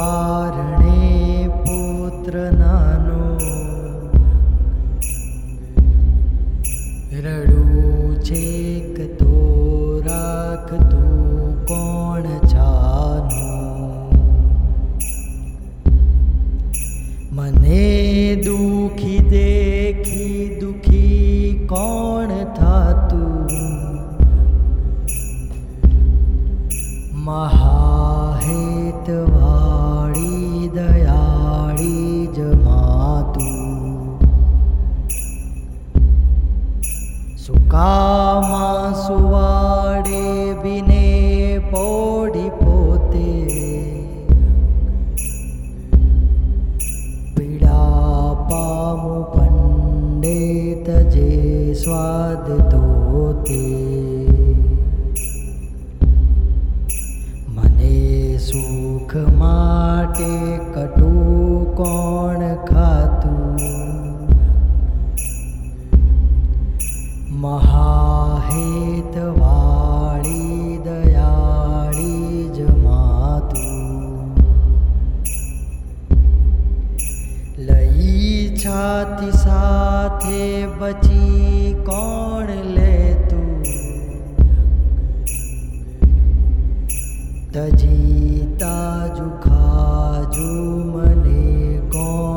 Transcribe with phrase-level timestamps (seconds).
[0.00, 3.24] પારણે પુત્ર નાનો.
[7.24, 9.34] રડું છેક તો
[10.06, 14.08] રાખતું કોણ છાનું
[17.32, 17.84] મને
[18.46, 23.48] દુખી દેખી દુખી કોણ થાતું?
[27.28, 27.89] મહા
[37.72, 38.68] कामा
[39.00, 40.30] सुवारे
[40.62, 41.10] विने
[41.70, 43.28] पौढीपोते
[47.36, 47.84] पीडा
[48.48, 48.64] पा
[49.34, 50.34] पण्डे
[50.88, 51.30] तजे
[51.82, 53.62] स्वादोते
[57.54, 57.96] मने
[58.48, 60.32] सुखमाटे
[60.74, 61.12] कटु
[61.78, 62.40] कोण
[68.46, 73.64] हे ती दि जमाातु।
[77.58, 79.62] लि छासा
[80.80, 83.40] बची कौण लेतु
[87.54, 88.76] जीता
[89.16, 89.78] जुखाजुमले
[91.94, 92.29] कौन्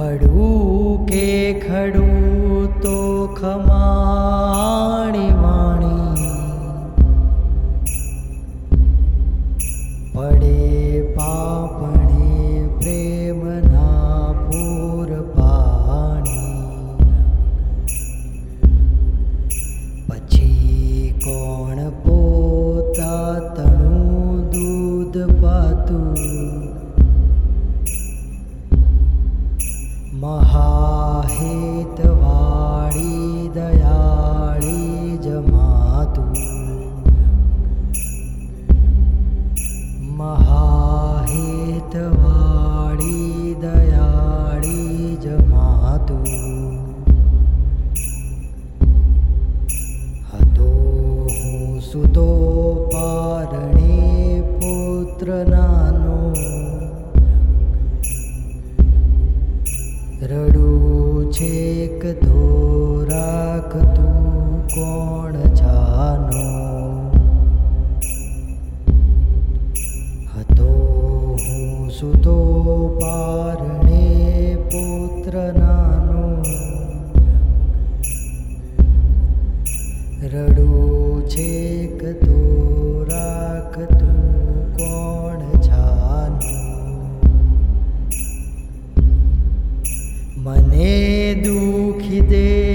[0.00, 1.28] પડવું કે
[1.60, 2.96] ખડું તો
[3.36, 6.26] ખમાણી વાણી
[10.12, 10.58] પડે
[11.16, 12.28] પાપણે
[12.78, 16.52] પ્રેમના પૂર પાણી
[20.08, 26.69] પછી કોણ પોતા તણું દૂધ પાતું
[51.91, 56.19] સુતો પારણે પુત્ર નાનો
[60.29, 62.43] રડું છેક તો
[63.09, 66.45] રાખતું કોણ જાનો.
[70.33, 70.71] હતો
[71.43, 72.37] હું સુતો
[73.01, 73.80] પારણે